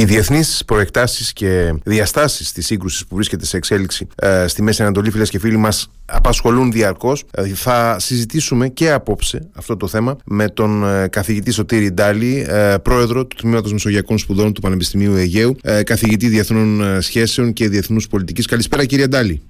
[0.00, 5.10] Οι διεθνείς προεκτάσεις και διαστάσεις της σύγκρουσης που βρίσκεται σε εξέλιξη ε, στη Μέση Ανατολή,
[5.10, 7.24] φίλες και φίλοι μας, απασχολούν διαρκώς.
[7.30, 12.74] Ε, θα συζητήσουμε και απόψε αυτό το θέμα με τον ε, καθηγητή Σωτήρη Ντάλη, ε,
[12.82, 18.46] πρόεδρο του Τμήματος Μεσογειακών Σπουδών του Πανεπιστημίου Αιγαίου, ε, καθηγητή Διεθνών Σχέσεων και Διεθνούς Πολιτικής.
[18.46, 19.42] Καλησπέρα, κύριε Ντάλη.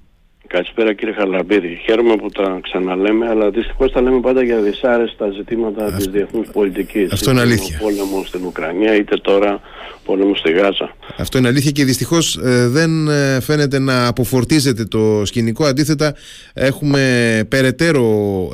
[0.51, 1.79] Καλησπέρα κύριε Χαρλαμπίδη.
[1.83, 7.11] Χαίρομαι που τα ξαναλέμε, αλλά δυστυχώς τα λέμε πάντα για δυσάρεστα ζητήματα της διεθνούς πολιτικής.
[7.11, 7.75] Αυτό είναι αλήθεια.
[7.75, 9.61] Είτε πόλεμο στην Ουκρανία, είτε τώρα
[10.05, 10.95] πόλεμο στη Γάζα.
[11.17, 15.65] Αυτό είναι αλήθεια και δυστυχώς ε, δεν ε, φαίνεται να αποφορτίζεται το σκηνικό.
[15.65, 16.15] Αντίθετα,
[16.53, 17.01] έχουμε
[17.49, 18.05] περαιτέρω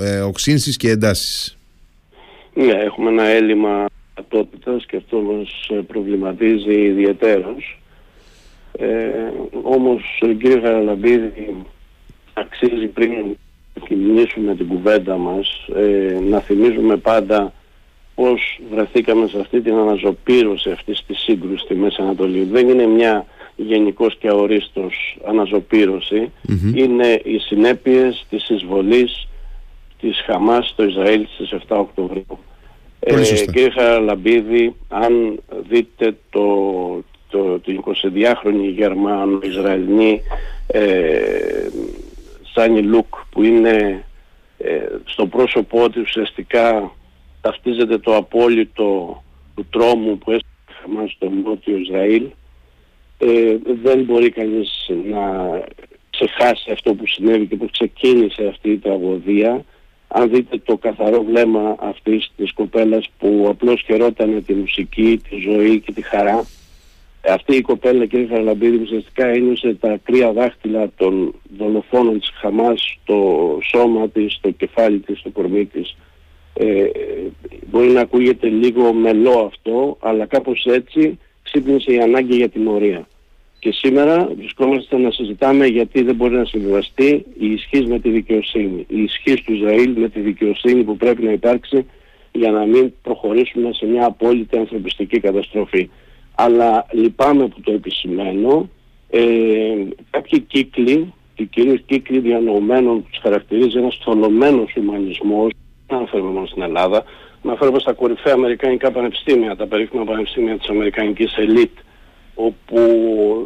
[0.02, 1.58] ε, οξύνσεις και εντάσεις.
[2.54, 7.56] Ναι, έχουμε ένα έλλειμμα ταυτότητα και αυτό μας προβληματίζει ιδιαίτερω.
[8.72, 8.88] Ε,
[9.62, 10.02] όμως
[10.40, 11.66] κύριε Χαραλαμπίδη
[12.40, 13.12] αξίζει πριν
[13.74, 17.54] ξεκινήσουμε την κουβέντα μας ε, να θυμίζουμε πάντα
[18.16, 22.44] πώς βρεθήκαμε σε αυτή την αναζωπήρωση αυτής της σύγκρουσης στη Μέση Ανατολή.
[22.44, 26.32] Δεν είναι μια γενικός και αορίστος αναζωπήρωση,
[26.74, 29.28] είναι οι συνέπειες της εισβολής
[30.00, 32.40] της Χαμάς στο Ισραήλ στις 7 Οκτωβρίου.
[33.00, 35.40] Ε, κύριε Χαραλαμπίδη, αν
[35.70, 36.46] δείτε το,
[37.30, 40.22] το, το 22χρονη Γερμανο-Ισραηλινή
[40.68, 40.82] ε,
[42.58, 44.06] Σάνι Λουκ που είναι
[44.58, 46.92] ε, στο πρόσωπό του ουσιαστικά
[47.42, 49.24] ταυτίζεται το απόλυτο
[49.56, 52.26] του τρόμου που έστειλε στο νότιο Ισραήλ.
[53.18, 55.22] Ε, δεν μπορεί κανείς να
[56.10, 59.66] ξεχάσει αυτό που συνέβη και που ξεκίνησε αυτή η τραγωδία.
[60.08, 65.80] Αν δείτε το καθαρό βλέμμα αυτής της κοπέλας που απλώς χαιρόταν τη μουσική, τη ζωή
[65.80, 66.46] και τη χαρά
[67.22, 73.60] αυτή η κοπέλα κύριε Χαραλαμπίδη ουσιαστικά ένιωσε τα κρύα δάχτυλα των δολοφόνων της Χαμάς στο
[73.64, 75.96] σώμα της, στο κεφάλι της, στο κορμί της.
[76.54, 76.86] Ε,
[77.70, 83.08] μπορεί να ακούγεται λίγο μελό αυτό, αλλά κάπως έτσι ξύπνησε η ανάγκη για τιμωρία.
[83.60, 88.86] Και σήμερα βρισκόμαστε να συζητάμε γιατί δεν μπορεί να συμβιβαστεί η ισχύ με τη δικαιοσύνη.
[88.90, 91.86] Η ισχύ του Ισραήλ με τη δικαιοσύνη που πρέπει να υπάρξει
[92.32, 95.90] για να μην προχωρήσουμε σε μια απόλυτη ανθρωπιστική καταστροφή
[96.40, 98.70] αλλά λυπάμαι που το επισημαίνω,
[99.10, 99.22] ε,
[100.10, 105.52] κάποιοι κύκλοι, και κυρίως κύκλοι διανοωμένων που τους χαρακτηρίζει ένας θολωμένος ουμανισμός,
[105.88, 107.04] δεν αναφέρομαι μόνο στην Ελλάδα,
[107.46, 111.78] αναφέρομαι στα κορυφαία αμερικανικά πανεπιστήμια, τα περίφημα πανεπιστήμια της αμερικανικής ελίτ,
[112.36, 112.80] όπου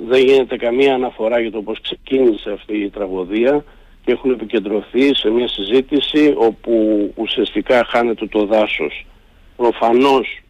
[0.07, 3.63] δεν γίνεται καμία αναφορά για το πώς ξεκίνησε αυτή η τραγωδία
[4.05, 6.73] και έχουν επικεντρωθεί σε μια συζήτηση όπου
[7.15, 9.05] ουσιαστικά χάνεται το δάσος.
[9.55, 10.40] Προφανώς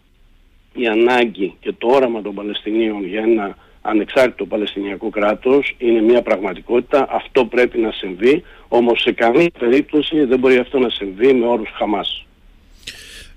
[0.73, 7.07] η ανάγκη και το όραμα των Παλαιστινίων για ένα ανεξάρτητο Παλαιστινιακό κράτος είναι μια πραγματικότητα,
[7.09, 11.69] αυτό πρέπει να συμβεί, όμως σε καμία περίπτωση δεν μπορεί αυτό να συμβεί με όρους
[11.77, 12.25] Χαμάς.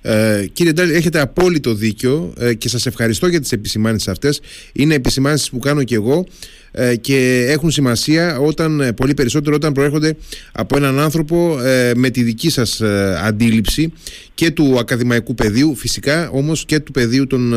[0.07, 4.41] Ε, κύριε Ντάλη, έχετε απόλυτο δίκιο ε, και σας ευχαριστώ για τις επισημάνσεις αυτές.
[4.73, 6.64] Είναι επισημάνσεις που κάνω και εγώ ε,
[7.01, 10.17] και έχουν σημασία όταν, ε, πολύ περισσότερο όταν προέρχονται
[10.53, 12.81] από έναν άνθρωπο ε, με τη δική σας
[13.23, 13.93] αντίληψη
[14.35, 17.55] και του ακαδημαϊκού πεδίου φυσικά όμως και του πεδίου των,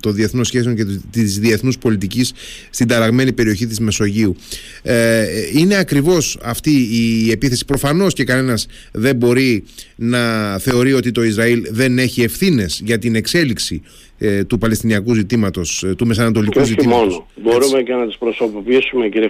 [0.00, 2.32] των διεθνών σχέσεων και της διεθνούς πολιτικής
[2.70, 4.36] στην ταραγμένη περιοχή της Μεσογείου.
[5.52, 9.64] είναι ακριβώς αυτή η επίθεση προφανώς και κανένας δεν μπορεί
[9.96, 13.82] να θεωρεί ότι το Ισραήλ δεν έχει ευθύνες για την εξέλιξη
[14.18, 17.02] ε, του Παλαιστινιακού ζητήματος, ε, του Μεσανατολικού ζητήματος.
[17.02, 17.26] μόνο.
[17.36, 19.28] Μπορούμε και να τις προσωποποιήσουμε, κύριε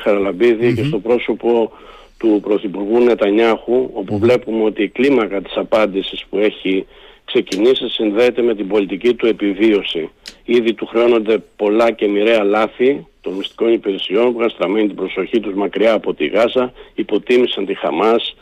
[0.74, 1.72] και στο πρόσωπο
[2.18, 6.86] του Πρωθυπουργού Νετανιάχου, όπου βλέπουμε ότι η κλίμακα της απάντησης που έχει
[7.24, 10.10] ξεκινήσει συνδέεται με την πολιτική του επιβίωση.
[10.44, 15.40] Ήδη του χρεώνονται πολλά και μοιραία λάθη των μυστικών υπηρεσιών που είχαν στραμμένη την προσοχή
[15.40, 18.36] τους μακριά από τη Γάζα, υποτίμησαν τη Χαμάς,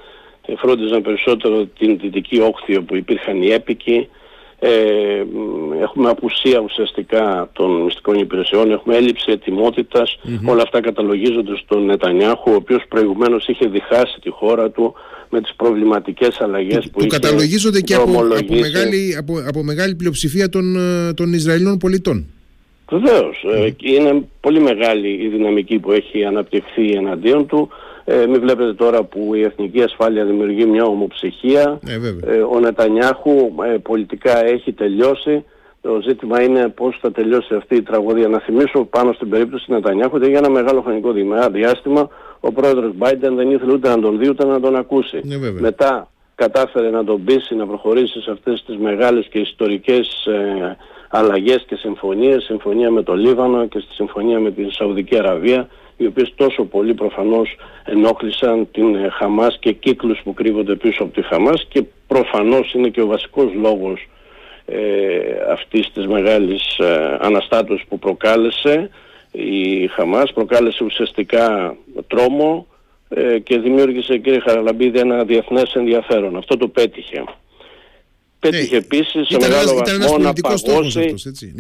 [0.56, 4.08] φρόντιζαν περισσότερο την δυτική όχθη όπου υπήρχαν οι έπικοι,
[4.66, 5.26] ε,
[5.82, 9.30] έχουμε απουσία ουσιαστικά των μυστικών υπηρεσιών, έχουμε έλλειψη
[10.52, 14.94] όλα αυτά καταλογίζονται στον Νετανιάχου, ο οποίος προηγουμένως είχε διχάσει τη χώρα του
[15.30, 18.02] με τις προβληματικές αλλαγές που, που είχε καταλογίζονται και από,
[18.38, 22.26] από, μεγάλη, από, από μεγάλη πλειοψηφία των, ε, των Ισραηλινών πολιτών.
[22.90, 23.44] Βεβαίως.
[23.54, 27.68] Ε, είναι πολύ μεγάλη η δυναμική που έχει αναπτυχθεί εναντίον του.
[28.04, 31.78] Ε, μην βλέπετε τώρα που η εθνική ασφάλεια δημιουργεί μια ομοψυχία.
[31.86, 33.30] Ε, ε, ο Νετανιάχου
[33.64, 35.44] ε, πολιτικά έχει τελειώσει.
[35.80, 38.28] Το ζήτημα είναι πώς θα τελειώσει αυτή η τραγωδία.
[38.28, 41.12] Να θυμίσω πάνω στην περίπτωση του Νετανιάχου ότι για ένα μεγάλο χρονικό
[41.52, 42.08] διάστημα
[42.40, 45.20] ο πρόεδρος Μπάιντεν δεν ήθελε ούτε να τον δει ούτε να τον ακούσει.
[45.30, 50.76] Ε, Μετά κατάφερε να τον πείσει να προχωρήσει σε αυτές τις μεγάλες και ιστορικές ε,
[51.08, 56.06] αλλαγές και συμφωνίες, συμφωνία με το Λίβανο και στη συμφωνία με τη Σαουδική Αραβία οι
[56.06, 61.22] οποίες τόσο πολύ προφανώς ενόχλησαν την ε, Χαμάς και κύκλους που κρύβονται πίσω από τη
[61.22, 64.08] Χαμάς και προφανώς είναι και ο βασικός λόγος
[64.66, 64.78] ε,
[65.50, 68.90] αυτής της μεγάλης ε, αναστάτωσης που προκάλεσε
[69.32, 71.76] η Χαμάς, προκάλεσε ουσιαστικά
[72.06, 72.66] τρόμο
[73.08, 76.36] ε, και δημιούργησε κύριε Χαραλαμπίδη ένα διεθνές ενδιαφέρον.
[76.36, 77.24] Αυτό το πέτυχε.
[78.38, 81.14] Πέτυχε επίσης σε μεγάλο βαθμό να παγώσει...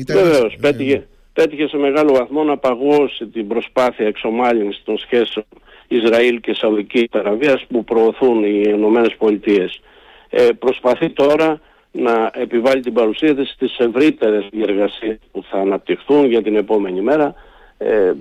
[0.06, 5.44] Βεβαίως, πέτυχε, πέτυχε σε μεγάλο βαθμό να παγώσει την προσπάθεια εξομάλυνσης των σχέσεων
[5.88, 9.80] Ισραήλ και Σαουδική Αραβίας που προωθούν οι Ηνωμένες Πολιτείες.
[10.30, 11.60] Ε, προσπαθεί τώρα
[11.92, 17.34] να επιβάλλει την παρουσία της στις ευρύτερες διεργασίες που θα αναπτυχθούν για την επόμενη μέρα.
[17.78, 18.12] Ε,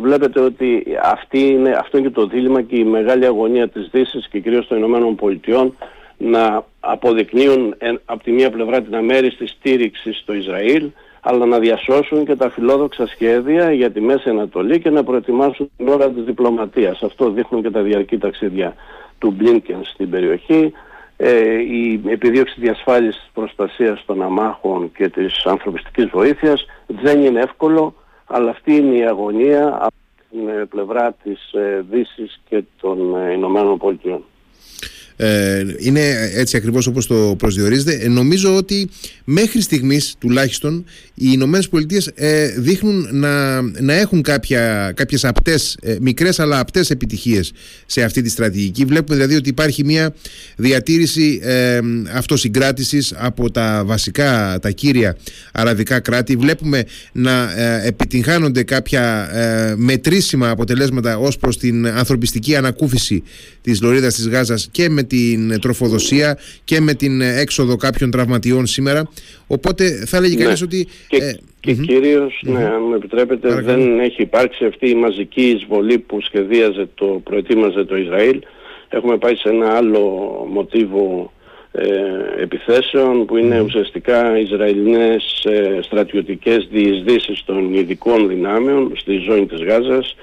[0.00, 4.28] βλέπετε ότι αυτή είναι, αυτό είναι και το δίλημα και η μεγάλη αγωνία της Δύσης
[4.28, 5.76] και κυρίως των Ηνωμένων Πολιτειών
[6.16, 7.74] να αποδεικνύουν
[8.04, 10.90] από τη μία πλευρά την αμέριστη στήριξη στο Ισραήλ
[11.24, 15.88] αλλά να διασώσουν και τα φιλόδοξα σχέδια για τη Μέση Ανατολή και να προετοιμάσουν την
[15.88, 17.02] ώρα της διπλωματίας.
[17.02, 18.74] Αυτό δείχνουν και τα διαρκή ταξίδια
[19.18, 20.72] του Μπλίνκεν στην περιοχή.
[21.16, 27.94] Ε, η επιδίωξη διασφάλισης προστασίας των αμάχων και της ανθρωπιστικής βοήθειας δεν είναι εύκολο,
[28.26, 29.94] αλλά αυτή είναι η αγωνία από
[30.30, 34.24] την πλευρά της ε, Δύσης και των ε, Ηνωμένων Πολιτειών.
[35.16, 37.92] Ε, είναι έτσι ακριβώς όπως το προσδιορίζετε.
[37.92, 38.88] Ε, νομίζω ότι
[39.24, 45.96] μέχρι στιγμής τουλάχιστον οι Ηνωμένες Πολιτείες ε, δείχνουν να, να έχουν κάποια, κάποιες απτές, ε,
[46.00, 47.52] μικρές αλλά απτές επιτυχίες
[47.86, 48.84] σε αυτή τη στρατηγική.
[48.84, 50.14] Βλέπουμε δηλαδή ότι υπάρχει μια
[50.56, 51.80] διατήρηση ε,
[52.12, 55.16] αυτοσυγκράτησης από τα βασικά, τα κύρια
[55.52, 56.36] αραβικά κράτη.
[56.36, 59.30] Βλέπουμε να ε, επιτυγχάνονται κάποια
[59.76, 63.22] μετρήσιμα αποτελέσματα ως προς την ανθρωπιστική ανακούφιση
[63.60, 69.08] της Λωρίδας της Γάζας και με την τροφοδοσία και με την έξοδο κάποιων τραυματιών σήμερα.
[69.46, 70.42] Οπότε θα έλεγε ναι.
[70.44, 70.88] κανείς ότι...
[71.08, 75.98] Και, ε, και κυριως ναι, αν μου επιτρέπετε, δεν έχει υπάρξει αυτή η μαζική εισβολή
[75.98, 78.40] που σχεδίαζε το, προετοίμαζε το Ισραήλ.
[78.88, 80.00] Έχουμε πάει σε ένα άλλο
[80.52, 81.32] μοτίβο
[81.72, 89.62] ε, επιθέσεων που είναι ουσιαστικά Ισραηλινές ε, στρατιωτικές διεισδύσεις των ειδικών δυνάμεων στη ζώνη της
[89.62, 90.16] Γάζας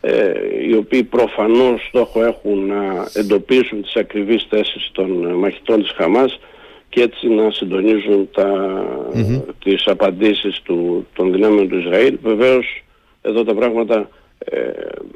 [0.00, 0.32] ε,
[0.68, 6.38] οι οποίοι προφανώς στόχο έχουν να εντοπίσουν τις ακριβείς θέσεις των μαχητών της Χαμάς
[6.88, 8.82] και έτσι να συντονίζουν τα,
[9.14, 12.18] mm τις απαντήσεις του, των δυνάμεων του Ισραήλ.
[12.22, 12.84] Βεβαίως
[13.22, 14.08] εδώ τα πράγματα
[14.38, 14.70] ε,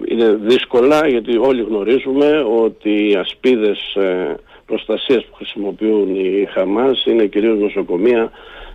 [0.04, 4.36] είναι δύσκολα γιατί όλοι γνωρίζουμε ότι οι ασπίδες ε,
[4.66, 8.30] προστασίας που χρησιμοποιούν οι Χαμάς είναι κυρίως νοσοκομεία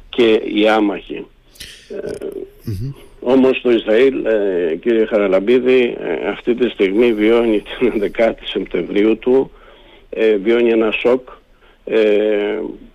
[0.09, 1.25] και οι άμαχοι.
[3.19, 9.51] Όμως το Ισραήλ, ε, κύριε Χαραλαμπίδη, ε, αυτή τη στιγμή βιώνει την 11η Σεπτεμβρίου του,
[10.09, 11.29] ε, βιώνει ένα σοκ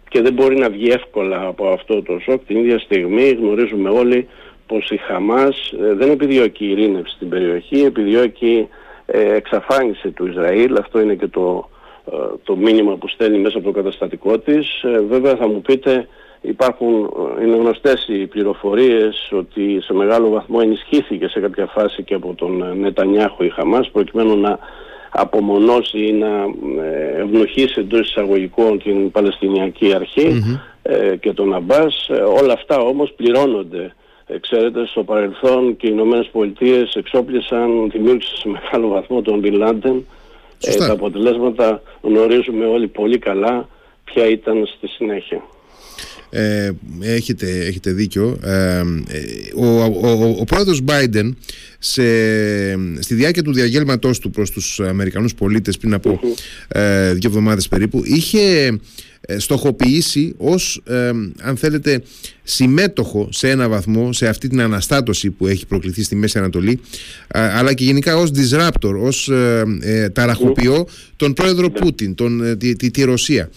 [0.09, 2.45] και δεν μπορεί να βγει εύκολα από αυτό το σοκ.
[2.47, 4.29] Την ίδια στιγμή γνωρίζουμε όλοι
[4.67, 8.69] πως η Χαμάς δεν επιδιώκει ειρήνευση στην περιοχή, επιδιώκει
[9.07, 10.77] εξαφάνιση του Ισραήλ.
[10.77, 11.69] Αυτό είναι και το,
[12.45, 14.85] το μήνυμα που στέλνει μέσα από το καταστατικό της.
[15.09, 16.09] Βέβαια θα μου πείτε
[16.43, 17.11] Υπάρχουν,
[17.43, 22.79] είναι γνωστές οι πληροφορίες ότι σε μεγάλο βαθμό ενισχύθηκε σε κάποια φάση και από τον
[22.79, 24.59] Νετανιάχου η Χαμάς προκειμένου να
[25.11, 26.29] απομονώσει ή να
[26.83, 29.95] ε, ευνοηχήσει εντός εισαγωγικών την Παλαιστινιακή
[30.83, 32.09] ε, και τον Αμπάς.
[32.09, 33.95] Ε, όλα αυτά όμως πληρώνονται.
[34.41, 40.07] ξέρετε, στο παρελθόν και οι Ηνωμένες Πολιτείες εξόπλισαν, δημιούργησαν σε μεγάλο βαθμό τον Μπιν Λάντεν.
[40.79, 43.69] τα αποτελέσματα γνωρίζουμε όλοι πολύ καλά
[44.05, 45.43] ποια ήταν στη συνέχεια.
[46.35, 48.39] Ε, έχετε, έχετε δίκιο.
[48.43, 48.83] Ε,
[49.55, 51.31] ο, ο, ο, πρόεδρος Biden
[51.79, 52.03] σε,
[53.01, 56.21] στη διάρκεια του διαγέλματός του προς τους Αμερικανούς πολίτες πριν από
[56.69, 58.79] ε, δύο εβδομάδες περίπου είχε
[59.21, 60.83] ε, στοχοποιήσει ως
[61.41, 62.03] αν θέλετε
[62.43, 66.81] συμμέτοχο σε ένα βαθμό σε αυτή την αναστάτωση που έχει προκληθεί στη Μέση Ανατολή
[67.29, 71.81] αλλά και γενικά ως disruptor, ως ε, ταραχοποιό τον πρόεδρο ναι.
[71.81, 73.51] Πούτιν, τον, τη, τη, τη Ρωσία.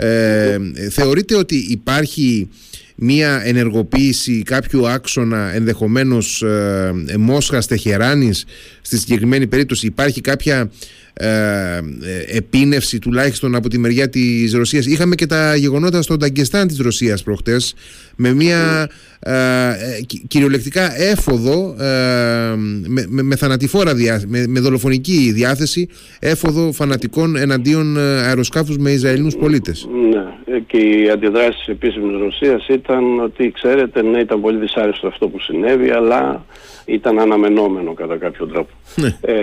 [0.00, 0.58] Ε,
[0.90, 2.48] θεωρείτε ότι υπάρχει
[2.96, 8.44] μία ενεργοποίηση κάποιου άξονα ενδεχομένως ε, Μόσχας Τεχεράνης
[8.82, 10.70] στη συγκεκριμένη περίπτωση; Υπάρχει κάποια
[11.20, 16.78] ε, επίνευση τουλάχιστον από τη μεριά της Ρωσίας είχαμε και τα γεγονότα στο Νταγκεστάν της
[16.78, 17.74] Ρωσίας προχτές
[18.16, 19.72] με μια ε, ε
[20.28, 22.54] κυριολεκτικά έφοδο ε,
[22.86, 23.92] με, με, με, θανατηφόρα
[24.26, 25.88] με, με, δολοφονική διάθεση
[26.20, 30.24] έφοδο φανατικών εναντίον ε, αεροσκάφους με Ισραηλινούς πολίτες Ναι
[30.66, 35.90] και οι αντιδράσεις επίσημης Ρωσίας ήταν ότι ξέρετε ναι ήταν πολύ δυσάρεστο αυτό που συνέβη
[35.90, 36.44] αλλά
[36.88, 38.70] ήταν αναμενόμενο κατά κάποιο τρόπο.
[38.94, 39.16] Ναι.
[39.20, 39.34] Ε,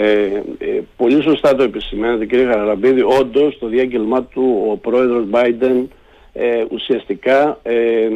[0.58, 5.86] ε, πολύ σωστά το επισημαίνετε κύριε Χαραλαμπίδη, όντως στο διάγγελμά του ο πρόεδρος Biden
[6.34, 8.10] ε, ουσιαστικά ε,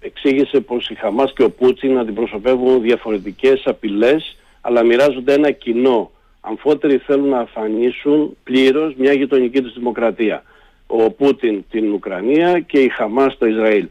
[0.00, 6.10] εξήγησε πως η Χαμάς και ο Πούτσιν αντιπροσωπεύουν διαφορετικές απειλές αλλά μοιράζονται ένα κοινό.
[6.40, 10.42] Αμφότεροι θέλουν να αφανίσουν πλήρως μια γειτονική τους δημοκρατία.
[10.86, 13.86] ο Πούτιν την Ουκρανία και η Χαμάς στο ισραηλ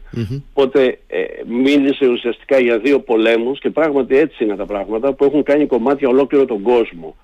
[0.52, 5.42] Οπότε ε, μίλησε ουσιαστικά για δύο πολέμους και πράγματι έτσι είναι τα πράγματα που έχουν
[5.42, 7.16] κάνει κομμάτια ολόκληρο τον κόσμο.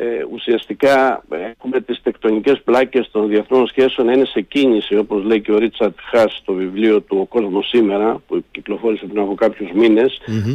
[0.00, 5.40] Ε, ουσιαστικά έχουμε τις τεκτονικές πλάκες των διεθνών σχέσεων να είναι σε κίνηση όπως λέει
[5.40, 9.70] και ο Ρίτσαρτ Χάς στο βιβλίο του «Ο κόσμος σήμερα» που κυκλοφόρησε πριν από κάποιους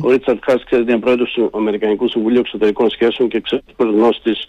[0.02, 4.48] Ο Ρίτσαρτ Χάς ξέρετε είναι πρόεδρος του Αμερικανικού Συμβουλίου Εξωτερικών Σχέσεων και εξαιρετικός γνώστης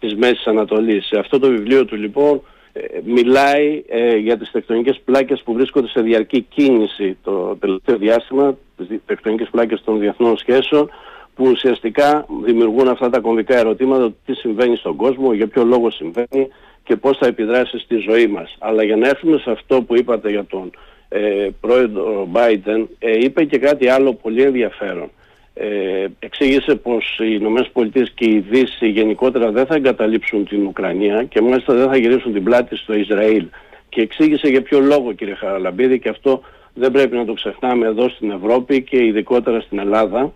[0.00, 1.06] της Μέσης Ανατολής.
[1.06, 5.88] Σε αυτό το βιβλίο του λοιπόν ε, μιλάει ε, για τις τεκτονικές πλάκες που βρίσκονται
[5.88, 10.90] σε διαρκή κίνηση το τελευταίο διάστημα, τις τεκτονικές πλάκες των διεθνών σχέσεων
[11.34, 16.48] που ουσιαστικά δημιουργούν αυτά τα κομβικά ερωτήματα τι συμβαίνει στον κόσμο, για ποιο λόγο συμβαίνει
[16.84, 18.56] και πώς θα επιδράσει στη ζωή μας.
[18.58, 20.70] Αλλά για να έρθουμε σε αυτό που είπατε για τον
[21.08, 25.10] ε, πρόεδρο Biden, ε, είπε και κάτι άλλο πολύ ενδιαφέρον.
[25.54, 31.24] Ε, εξήγησε πως οι Ηνωμένες Πολιτείες και η Δύση γενικότερα δεν θα εγκαταλείψουν την Ουκρανία
[31.24, 33.46] και μάλιστα δεν θα γυρίσουν την πλάτη στο Ισραήλ.
[33.88, 36.42] Και εξήγησε για ποιο λόγο κύριε Χαραλαμπίδη και αυτό
[36.74, 40.32] δεν πρέπει να το ξεχνάμε εδώ στην Ευρώπη και ειδικότερα στην Ελλάδα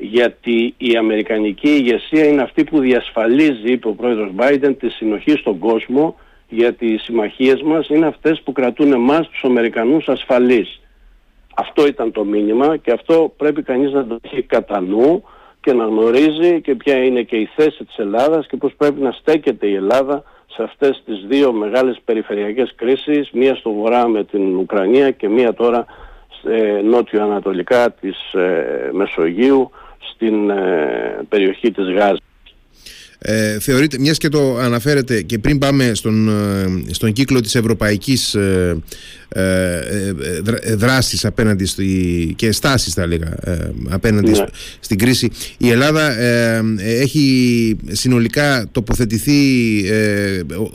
[0.00, 5.58] γιατί η Αμερικανική ηγεσία είναι αυτή που διασφαλίζει, είπε ο πρόεδρος Biden, τη συνοχή στον
[5.58, 6.16] κόσμο
[6.48, 10.80] γιατί οι συμμαχίες μας είναι αυτές που κρατούν εμάς τους Αμερικανούς ασφαλείς.
[11.56, 15.24] Αυτό ήταν το μήνυμα και αυτό πρέπει κανείς να το έχει κατά νου
[15.60, 19.10] και να γνωρίζει και ποια είναι και η θέση της Ελλάδας και πώς πρέπει να
[19.10, 24.56] στέκεται η Ελλάδα σε αυτές τις δύο μεγάλες περιφερειακές κρίσεις, μία στο βορρά με την
[24.56, 25.86] Ουκρανία και μία τώρα
[26.84, 29.70] νότιο-ανατολικά της ε, Μεσογείου
[30.20, 30.56] στην ε,
[31.28, 32.18] περιοχή της Γάζας.
[33.22, 38.34] Ε, θεωρείτε, μιας και το αναφέρετε και πριν πάμε στον, ε, στον κύκλο της ευρωπαϊκής
[38.34, 38.76] ε,
[39.28, 40.12] ε,
[40.74, 43.34] δράσης απέναντι στη, και στάσης θα λέγα
[43.88, 44.44] απέναντι ναι.
[44.80, 46.18] στην κρίση η Ελλάδα
[46.78, 49.32] έχει συνολικά τοποθετηθεί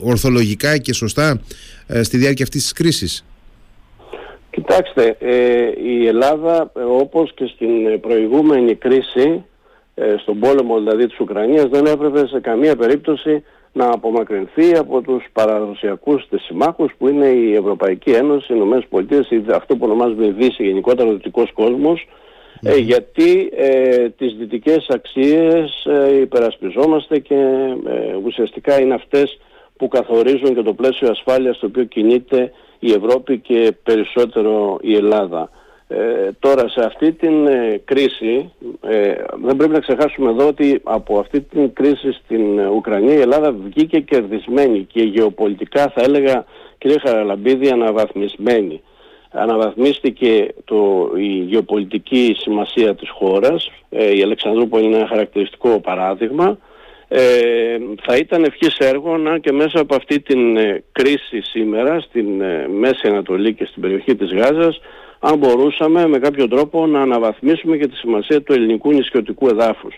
[0.00, 1.40] ορθολογικά και σωστά
[2.02, 3.24] στη διάρκεια αυτής της κρίσης;
[4.56, 5.16] Κοιτάξτε,
[5.84, 9.44] η Ελλάδα όπως και στην προηγούμενη κρίση
[9.94, 15.24] ε, στον πόλεμο δηλαδή της Ουκρανίας δεν έπρεπε σε καμία περίπτωση να απομακρυνθεί από τους
[15.32, 20.30] παραδοσιακούς της συμμάχους που είναι η Ευρωπαϊκή Ένωση, οι Ηνωμένες Πολιτείες, αυτό που ονομάζουμε η
[20.30, 22.08] Δύση, γενικότερα ο δυτικός κόσμος,
[22.62, 27.34] ε, γιατί ε, τις δυτικές αξίες ε, υπερασπιζόμαστε και
[27.86, 29.38] ε, ουσιαστικά είναι αυτές
[29.76, 35.50] που καθορίζουν και το πλαίσιο ασφάλειας στο οποίο κινείται η Ευρώπη και περισσότερο η Ελλάδα.
[35.88, 39.14] Ε, τώρα σε αυτή την ε, κρίση ε,
[39.44, 44.00] δεν πρέπει να ξεχάσουμε εδώ ότι από αυτή την κρίση στην Ουκρανία η Ελλάδα βγήκε
[44.00, 46.44] κερδισμένη και γεωπολιτικά θα έλεγα
[46.78, 48.82] κύριε Χαραλαμπίδη αναβαθμισμένη.
[49.30, 56.58] Αναβαθμίστηκε το, η γεωπολιτική σημασία της χώρας, η Αλεξανδρούπολη είναι ένα χαρακτηριστικό παράδειγμα.
[58.02, 60.56] Θα ήταν ευχής έργο να και μέσα από αυτή την
[60.92, 62.26] κρίση σήμερα στην
[62.78, 64.80] Μέση Ανατολή και στην περιοχή της Γάζας
[65.18, 69.94] αν μπορούσαμε με κάποιο τρόπο να αναβαθμίσουμε και τη σημασία του ελληνικού νησιωτικού εδάφους.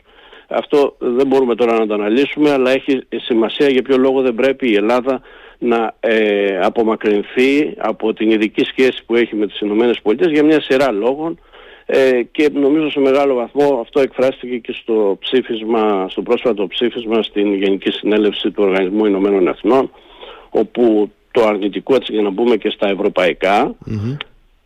[0.48, 4.70] Αυτό δεν μπορούμε τώρα να το αναλύσουμε, αλλά έχει σημασία για ποιο λόγο δεν πρέπει
[4.70, 5.20] η Ελλάδα
[5.58, 10.92] να ε, απομακρυνθεί από την ειδική σχέση που έχει με τις ΗΠΑ για μια σειρά
[10.92, 11.40] λόγων
[11.90, 17.54] ε, και νομίζω σε μεγάλο βαθμό αυτό εκφράστηκε και στο ψήφισμα, στο πρόσφατο ψήφισμα στην
[17.54, 19.90] Γενική Συνέλευση του Οργανισμού Ηνωμένων Εθνών
[20.50, 23.74] όπου το αρνητικό έτσι για να μπούμε και στα ευρωπαικα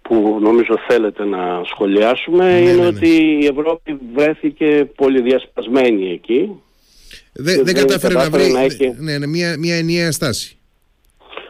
[0.02, 2.86] που νομίζω θέλετε να σχολιάσουμε ναι, είναι ναι, ναι.
[2.86, 6.62] ότι η Ευρώπη βρέθηκε πολύ διασπασμένη εκεί.
[7.32, 8.52] δεν, δεν κατάφερε να βρει
[8.98, 10.56] ναι, ναι, μια, μια ενιαία στάση.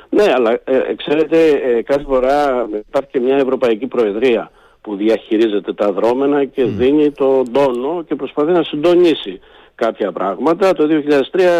[0.09, 4.51] Ναι, αλλά ε, ε ξέρετε ε, κάθε φορά υπάρχει και μια Ευρωπαϊκή Προεδρία
[4.83, 9.41] που διαχειρίζεται τα δρόμενα και δίνει το τόνο και προσπαθεί να συντονίσει
[9.75, 10.73] κάποια πράγματα.
[10.73, 10.89] Το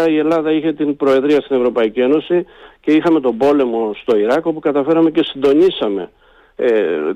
[0.05, 2.45] 2003 η Ελλάδα είχε την Προεδρία στην Ευρωπαϊκή Ένωση
[2.79, 6.09] και είχαμε τον πόλεμο στο Ιράκ όπου καταφέραμε και συντονίσαμε
[6.55, 6.69] ε,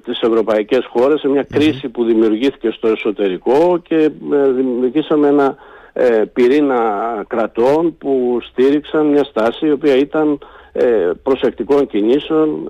[0.05, 3.95] τις ευρωπαϊκές χώρες σε μια κρίση που δημιουργήθηκε στο εσωτερικό και
[4.31, 5.55] ε, δημιουργήσαμε ένα
[5.93, 10.39] ε, πυρήνα κρατών που στήριξαν μια στάση η οποία ήταν
[10.71, 12.69] ε, προσεκτικών κινήσεων.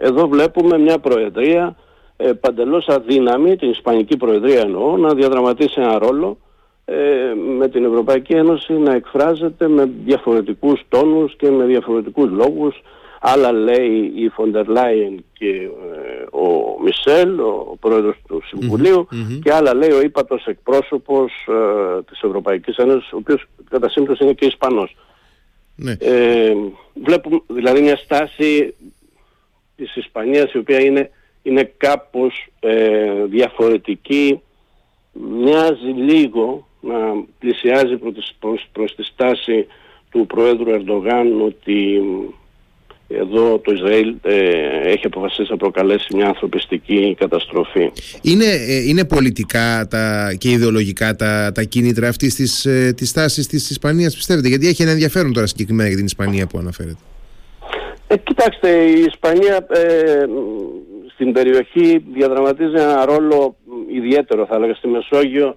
[0.00, 1.76] Ε, εδώ βλέπουμε μια προεδρία
[2.16, 6.38] ε, παντελώς αδύναμη, την Ισπανική Προεδρία εννοώ, να διαδραματίσει ένα ρόλο
[7.58, 12.82] με την Ευρωπαϊκή Ένωση να εκφράζεται με διαφορετικούς τόνους και με διαφορετικούς λόγους
[13.20, 19.08] Άλλα λέει η Φοντερ Λάιεν και ε, ο Μισελ, ο πρόεδρος του συμβουλιου
[19.42, 24.32] και άλλα λέει ο ύπατος εκπρόσωπος ε, της Ευρωπαϊκής Ένωσης, ο οποίος κατά σύμπτωση είναι
[24.32, 24.96] και Ισπανός.
[25.76, 25.96] Ναι.
[25.98, 26.54] Ε,
[27.04, 28.74] βλέπουμε δηλαδή μια στάση
[29.76, 31.10] της Ισπανίας η οποία είναι,
[31.46, 34.40] είναι κάπως ε, διαφορετική,
[35.12, 36.96] μοιάζει λίγο να
[37.38, 39.66] πλησιάζει προς, προς, προς τη στάση
[40.10, 42.02] του Προέδρου Ερντογάν ότι
[43.08, 47.90] εδώ το Ισραήλ ε, έχει αποφασίσει να προκαλέσει μια ανθρωπιστική καταστροφή.
[48.22, 53.46] Είναι, ε, είναι πολιτικά τα, και ιδεολογικά τα, τα κίνητρα αυτής της, ε, της τάσης
[53.46, 56.98] της Ισπανίας πιστεύετε; Γιατί έχει ένα ενδιαφέρον τώρα συγκεκριμένα για την Ισπανία που αναφέρετε.
[58.08, 60.26] Ε, κοιτάξτε η Ισπανία ε,
[61.16, 63.56] στην περιοχή διαδραματίζει ένα ρόλο
[63.90, 65.56] ιδιαίτερο θα έλεγα στη Μεσόγειο.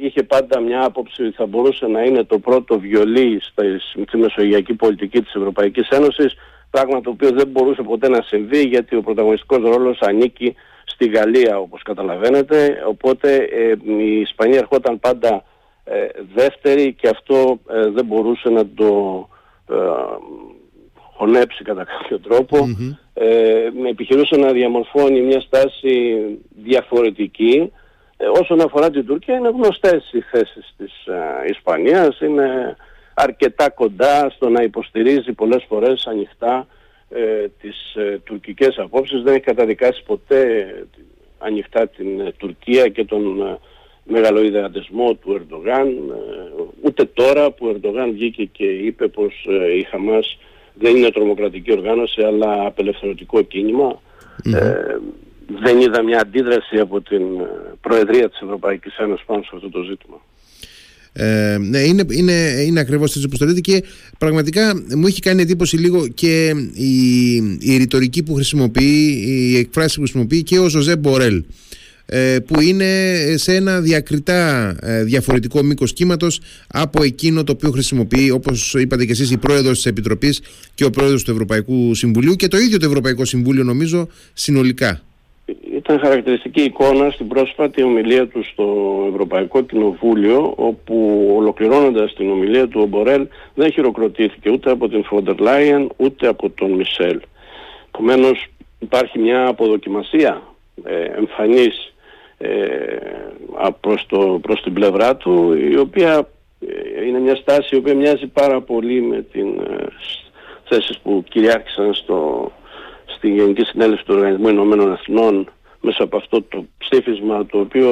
[0.00, 3.40] Είχε πάντα μια άποψη ότι θα μπορούσε να είναι το πρώτο βιολί
[4.06, 6.34] στη μεσογειακή πολιτική της Ευρωπαϊκής Ένωσης,
[6.70, 10.54] πράγμα το οποίο δεν μπορούσε ποτέ να συμβεί γιατί ο πρωταγωνιστικός ρόλος ανήκει
[10.84, 15.44] στη Γαλλία όπως καταλαβαίνετε, οπότε ε, η Ισπανία ερχόταν πάντα
[15.84, 19.28] ε, δεύτερη και αυτό ε, δεν μπορούσε να το
[21.16, 22.18] χωνέψει κατά κάποιο
[23.80, 26.16] με επιχειρούσε να διαμορφώνει μια στάση
[26.64, 27.72] διαφορετική.
[28.16, 32.76] Ε, όσον αφορά την Τουρκία είναι γνωστές οι θέσεις της ε, Ισπανίας, είναι
[33.14, 36.66] αρκετά κοντά στο να υποστηρίζει πολλές φορές ανοιχτά
[37.08, 40.66] ε, τις ε, τουρκικές απόψεις, δεν έχει καταδικάσει ποτέ
[41.38, 43.58] ανοιχτά την Τουρκία και τον
[44.04, 45.88] μεγαλοειδεατισμό του Ερντογάν,
[46.82, 49.46] ούτε τώρα που ο Ερντογάν βγήκε και είπε πως
[49.78, 50.38] η Χαμάς
[50.78, 53.38] δεν είναι τρομοκρατική οργάνωση αλλά απελευθερωτικό
[55.46, 57.48] δεν είδα μια αντίδραση από την ε,
[57.80, 60.20] Προεδρία της Ευρωπαϊκής Ένωσης πάνω σε αυτό το ζήτημα.
[61.12, 62.32] Ε, ναι, είναι, είναι,
[62.66, 63.84] είναι ακριβώς έτσι όπως το λέτε και
[64.18, 70.00] πραγματικά μου έχει κάνει εντύπωση λίγο και η, η ρητορική που χρησιμοποιεί, η εκφράση που
[70.00, 71.36] χρησιμοποιεί και ο Ζωζέ Μπορέλ.
[71.36, 71.44] ε,
[72.46, 78.74] που είναι σε ένα διακριτά ε, διαφορετικό μήκος κύματος από εκείνο το οποίο χρησιμοποιεί όπως
[78.74, 80.42] είπατε και εσείς η πρόεδρος της Επιτροπής
[80.74, 85.00] και ο πρόεδρος του Ευρωπαϊκού Συμβουλίου και το ίδιο το Ευρωπαϊκό Συμβούλιο νομίζω συνολικά
[85.76, 88.64] ήταν χαρακτηριστική εικόνα στην πρόσφατη ομιλία του στο
[89.10, 95.38] Ευρωπαϊκό Κοινοβούλιο όπου ολοκληρώνοντας την ομιλία του ο Μπορέλ δεν χειροκροτήθηκε ούτε από την Φόντερ
[95.38, 97.20] Λάιεν ούτε από τον Μισελ.
[97.88, 98.46] Επομένως
[98.78, 100.42] υπάρχει μια αποδοκιμασία
[100.84, 101.95] ε, εμφανής ε,
[103.80, 106.28] προς, το, προς την πλευρά του η οποία
[106.60, 109.86] ε, είναι μια στάση η οποία μοιάζει πάρα πολύ με την ε,
[110.68, 112.50] θέσεις που κυριάρχησαν στο,
[113.06, 117.90] στη Γενική Συνέλευση του Οργανισμού Ηνωμένων Εθνών μέσα από αυτό το ψήφισμα το οποίο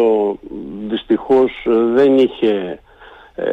[0.88, 1.52] δυστυχώς
[1.94, 2.78] δεν είχε
[3.35, 3.44] ε,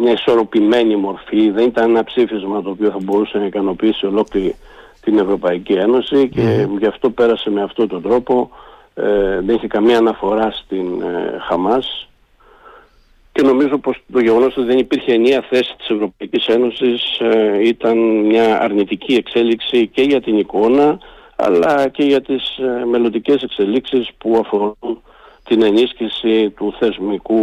[0.00, 4.54] μια ισορροπημένη μορφή, δεν ήταν ένα ψήφισμα το οποίο θα μπορούσε να ικανοποιήσει ολόκληρη
[5.00, 8.50] την Ευρωπαϊκή Ένωση και γι' αυτό πέρασε με αυτόν τον τρόπο,
[8.98, 12.08] ε, δεν είχε καμία αναφορά στην ε, Χαμάς.
[13.32, 17.98] Και νομίζω πως το γεγονός ότι δεν υπήρχε ενία θέση της Ευρωπαϊκής Ένωσης ε, ήταν
[18.26, 20.98] μια αρνητική εξέλιξη και για την εικόνα
[21.36, 25.02] αλλά και για τις ε, μελλοντικές εξελίξεις που αφορούν
[25.46, 27.40] την ενίσχυση του θεσμικού,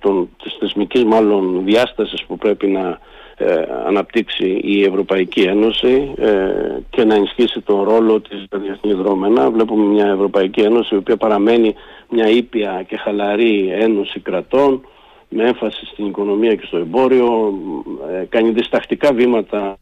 [0.00, 2.98] των, της θεσμικής μάλλον διάστασης που πρέπει να
[3.36, 9.50] ε, αναπτύξει η Ευρωπαϊκή Ένωση ε, και να ενισχύσει τον ρόλο της διεθνή δρόμενα.
[9.50, 11.74] Βλέπουμε μια Ευρωπαϊκή Ένωση η οποία παραμένει
[12.08, 14.80] μια ήπια και χαλαρή ένωση κρατών
[15.28, 17.54] με έμφαση στην οικονομία και στο εμπόριο,
[18.12, 19.78] ε, κάνει διστακτικά βήματα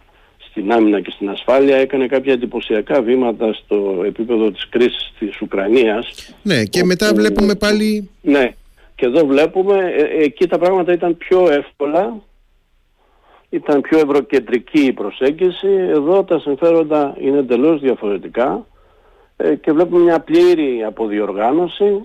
[0.50, 6.34] στην άμυνα και στην ασφάλεια, έκανε κάποια εντυπωσιακά βήματα στο επίπεδο της κρίσης της Ουκρανίας.
[6.42, 8.10] Ναι, και μετά βλέπουμε πάλι...
[8.22, 8.52] Ναι,
[8.94, 12.22] και εδώ βλέπουμε, ε, ε, εκεί τα πράγματα ήταν πιο εύκολα,
[13.50, 18.66] ήταν πιο ευρωκεντρική η προσέγγιση, εδώ τα συμφέροντα είναι εντελώς διαφορετικά
[19.60, 22.04] και βλέπουμε μια πλήρη αποδιοργάνωση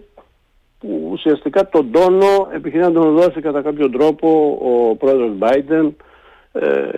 [0.79, 5.91] που ουσιαστικά τον τόνο επιχειρεί να τον δώσει κατά κάποιο τρόπο ο πρόεδρος Biden
[6.51, 6.89] ε,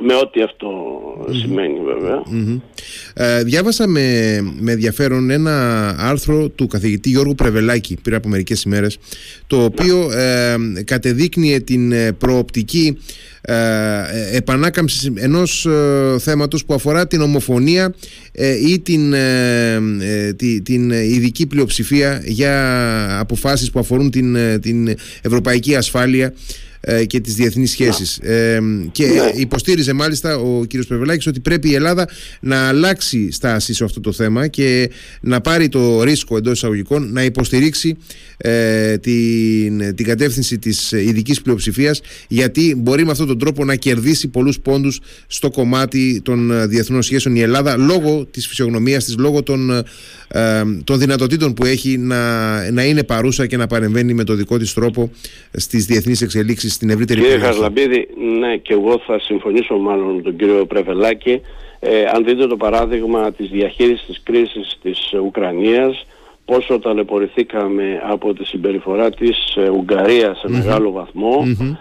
[0.00, 0.40] με ό,τι
[1.38, 1.74] σημαίνει
[3.14, 8.98] Ε, διάβασα με, με ενδιαφέρον ένα άρθρο του καθηγητή Γιώργου Πρεβελάκη πριν από μερικές ημέρες
[9.46, 12.98] το οποίο ε, κατεδείκνυε την ε, προοπτική
[13.48, 17.94] ε, επανάκαμψης ενός ε, θέματος που αφορά την ομοφωνία
[18.32, 19.14] ε, ή την,
[20.62, 26.34] την ειδική πλειοψηφία για αποφάσεις που αφορούν την, την ευρωπαϊκή ασφάλεια
[26.88, 28.58] ε, και τις διεθνείς σχέσεις ε,
[28.92, 29.40] και ναι.
[29.40, 32.08] υποστήριζε μάλιστα ο κύριος Πεβελάκης ότι πρέπει η Ελλάδα
[32.40, 37.24] να αλλάξει στάση σε αυτό το θέμα και να πάρει το ρίσκο εντός εισαγωγικών να
[37.24, 37.96] υποστηρίξει
[38.36, 44.28] ε, την, την κατεύθυνση της ειδικής πλειοψηφίας, γιατί μπορεί με αυτόν τον τρόπο να κερδίσει
[44.28, 49.70] πολλούς πόντους στο κομμάτι των διεθνών σχέσεων η Ελλάδα λόγω της φυσιογνωμίας της, λόγω των,
[50.28, 54.58] ε, των δυνατοτήτων που έχει να, να είναι παρούσα και να παρεμβαίνει με το δικό
[54.58, 55.10] της τρόπο
[55.52, 58.08] στις διεθνείς εξελίξεις στην ευρύτερη Κύριε Χαρλαμπίδη,
[58.40, 61.40] ναι και εγώ θα συμφωνήσω μάλλον με τον κύριο Πρεβελάκη.
[61.80, 66.06] Ε, αν δείτε το παράδειγμα της διαχείρισης της κρίσης της Ουκρανίας
[66.46, 71.08] πόσο ταλαιπωρηθήκαμε από τη συμπεριφορά της ε, Ουγγαρίας σε μεγάλο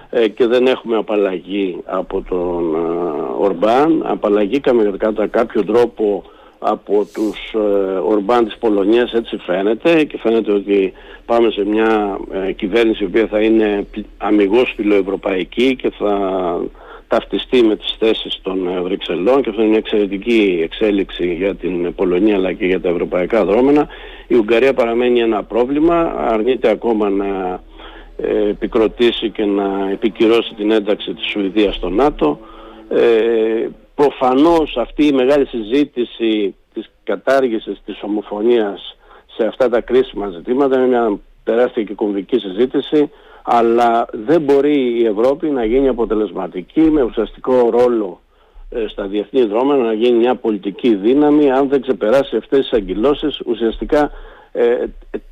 [0.10, 4.04] ε, και δεν έχουμε απαλλαγή από τον ε, Ορμπάν.
[4.06, 6.24] Απαλλαγήκαμε κατά κάποιο τρόπο
[6.60, 10.94] από τους ε, Ορμπάν της Πολωνίας έτσι φαίνεται και φαίνεται ότι
[11.26, 12.20] πάμε σε μια
[12.56, 13.88] κυβέρνηση η οποία θα είναι
[14.18, 16.18] αμυγός φιλοευρωπαϊκή και θα
[17.08, 21.96] ταυτιστεί με τις θέσεις των ε, Βρυξελών και αυτό είναι μια εξαιρετική εξέλιξη για την
[21.96, 23.88] Πολωνία αλλά και για τα ευρωπαϊκά δρόμενα.
[24.28, 27.62] Η Ουγγαρία παραμένει ένα πρόβλημα, αρνείται ακόμα να
[28.18, 32.40] ε, επικροτήσει και να επικυρώσει την ένταξη της Σουηδίας στο ΝΑΤΟ.
[32.90, 38.98] Ε, προφανώς αυτή η μεγάλη συζήτηση της κατάργησης της ομοφωνίας
[39.38, 43.10] σε αυτά τα κρίσιμα ζητήματα είναι μια τεράστια και κομβική συζήτηση
[43.44, 48.20] αλλά δεν μπορεί η Ευρώπη να γίνει αποτελεσματική με ουσιαστικό ρόλο
[48.70, 51.52] ε, στα διεθνή δρόμενα, να γίνει μια πολιτική δύναμη.
[51.52, 54.12] Αν δεν ξεπεράσει αυτές τις αγκυλώσεις ουσιαστικά
[54.58, 54.86] ε,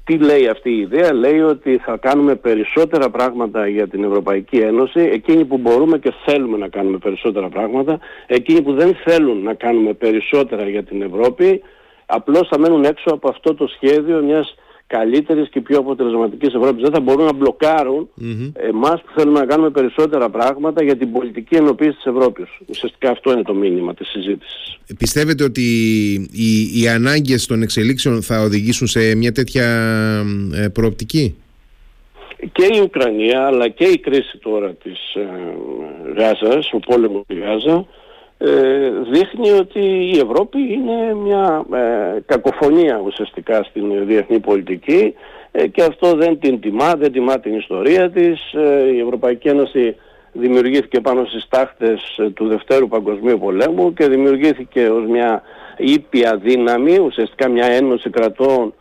[0.03, 4.99] τι λέει αυτή η ιδέα, λέει ότι θα κάνουμε περισσότερα πράγματα για την Ευρωπαϊκή Ένωση,
[4.99, 9.93] εκείνοι που μπορούμε και θέλουμε να κάνουμε περισσότερα πράγματα, εκείνοι που δεν θέλουν να κάνουμε
[9.93, 11.61] περισσότερα για την Ευρώπη,
[12.05, 14.55] απλώς θα μένουν έξω από αυτό το σχέδιο μιας
[14.87, 16.81] καλύτερης και πιο αποτελεσματικής Ευρώπης.
[16.81, 18.51] Δεν θα μπορούν να μπλοκάρουν mm-hmm.
[18.53, 22.45] εμάς που θέλουμε να κάνουμε περισσότερα πράγματα για την πολιτική ενοποίηση της Ευρώπης.
[22.69, 24.77] Ουσιαστικά αυτό είναι το μήνυμα της συζήτησης.
[24.97, 25.61] Πιστεύετε ότι
[26.31, 29.65] οι, οι ανάγκες των εξελίξεων θα οδηγήσουν σε μια τέτοια
[30.53, 31.35] ε, προοπτική;
[32.51, 35.27] Και η Ουκρανία αλλά και η κρίση τώρα της ε,
[36.17, 37.85] Γάζας, ο πόλεμος στη Γάζα, ε,
[39.11, 39.79] δείχνει ότι
[40.13, 45.13] η Ευρώπη είναι μια ε, κακοφωνία ουσιαστικά στην διεθνή πολιτική
[45.51, 48.53] ε, και αυτό δεν την τιμά, δεν τιμά την ιστορία της.
[48.93, 49.95] η Ευρωπαϊκή Ένωση
[50.31, 55.41] δημιουργήθηκε πάνω στις τάχτες του Δευτέρου Παγκοσμίου Πολέμου και δημιουργήθηκε ως μια
[55.77, 58.73] ήπια δύναμη, ουσιαστικά μια ένωση κρατών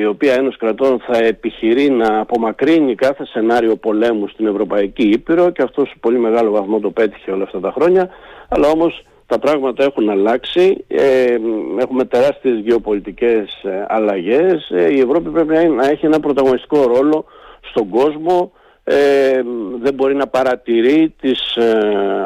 [0.00, 5.62] η οποία Ένωση Κρατών θα επιχειρεί να απομακρύνει κάθε σενάριο πολέμου στην Ευρωπαϊκή Ήπειρο και
[5.62, 8.08] αυτός σε πολύ μεγάλο βαθμό το πέτυχε όλα αυτά τα χρόνια.
[8.48, 11.36] Αλλά όμως τα πράγματα έχουν αλλάξει, ε,
[11.78, 17.24] έχουμε τεράστιες γεωπολιτικές ε, αλλαγές, ε, η Ευρώπη πρέπει να έχει ένα πρωταγωνιστικό ρόλο
[17.70, 18.52] στον κόσμο,
[18.84, 19.40] ε,
[19.82, 21.58] δεν μπορεί να παρατηρεί τις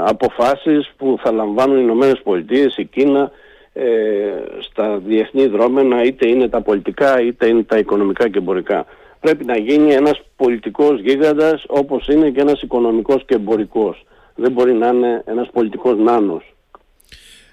[0.05, 3.31] αποφάσεις που θα λαμβάνουν οι Ηνωμένες Πολιτείες, η Κίνα,
[4.61, 8.87] στα διεθνή δρόμενα, είτε είναι τα πολιτικά είτε είναι τα οικονομικά και εμπορικά.
[9.21, 14.73] Πρέπει να γίνει ένας πολιτικός γίγαντας όπως είναι και ένας οικονομικός και εμπορικός δεν μπορεί
[14.73, 16.55] να είναι ένας πολιτικός νάνος.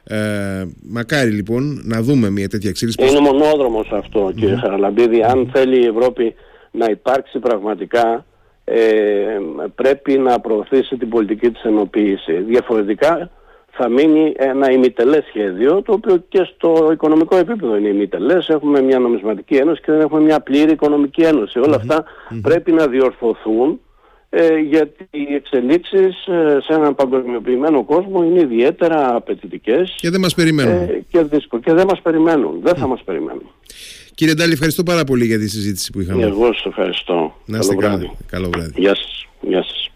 [0.04, 3.08] Ε, μακάρι λοιπόν να δούμε μια τέτοια εξέλιξη.
[3.08, 4.36] Είναι μονόδρομος αυτό mm-hmm.
[4.36, 5.24] κύριε Χαραλαμπίδη.
[5.24, 6.36] Αν θέλει η Ευρώπη
[6.72, 8.26] να υπάρξει πραγματικά
[8.64, 9.38] ε,
[9.76, 12.34] πρέπει να προωθήσει την πολιτική της ενοποίηση.
[12.34, 13.30] Διαφορετικά
[13.76, 18.50] θα μείνει ένα ημιτελές σχέδιο το οποίο και στο οικονομικό επίπεδο είναι ημιτελές.
[18.50, 21.60] Έχουμε μια νομισματική ένωση και δεν έχουμε μια πλήρη οικονομική ένωση.
[21.60, 21.82] Όλα
[22.42, 23.80] πρέπει να διορθωθούν
[24.36, 30.34] ε, γιατί οι εξελίξεις ε, σε έναν παγκοσμιοποιημένο κόσμο είναι ιδιαίτερα απαιτητικές και δεν μας
[30.34, 30.74] περιμένουν.
[30.74, 32.60] Ε, και, δύσκολο, και δεν μας περιμένουν.
[32.64, 33.50] Δεν θα μας περιμένουν.
[34.16, 36.24] Κύριε Ντάλη, ευχαριστώ πάρα πολύ για τη συζήτηση που είχαμε.
[36.24, 37.36] Εγώ σας ευχαριστώ.
[37.46, 37.76] Να είστε
[38.26, 38.74] Καλό βράδυ.
[38.76, 39.28] Γεια σας.
[39.42, 39.90] Γεια σας.